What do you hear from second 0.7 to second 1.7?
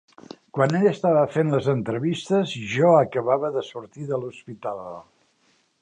ell estava fent les